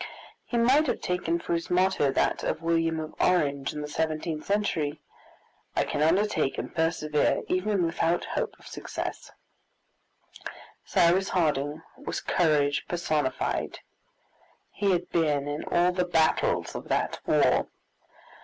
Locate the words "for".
1.37-1.53